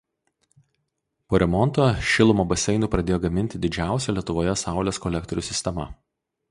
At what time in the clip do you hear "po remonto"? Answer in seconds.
1.33-1.85